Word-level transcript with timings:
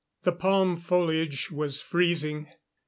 The 0.23 0.31
palm 0.31 0.77
foliage 0.77 1.51
was 1.51 1.83
freezing. 1.83 2.47